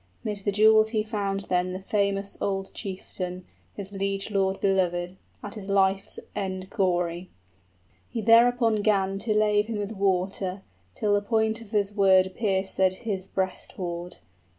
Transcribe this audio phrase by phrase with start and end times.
[0.23, 5.69] 'Mid the jewels he found then the famous old chieftain, His liegelord belovèd, at his
[5.69, 7.29] life's end gory:
[8.09, 10.63] He thereupon 'gan to lave him with water,
[10.95, 14.17] Till the point of his word piercèd his breast hoard.